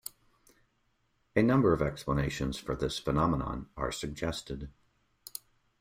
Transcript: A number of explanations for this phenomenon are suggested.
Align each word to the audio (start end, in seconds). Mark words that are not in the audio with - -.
A 1.35 1.43
number 1.43 1.73
of 1.73 1.81
explanations 1.83 2.57
for 2.57 2.75
this 2.75 2.97
phenomenon 2.97 3.69
are 3.77 3.91
suggested. 3.91 4.71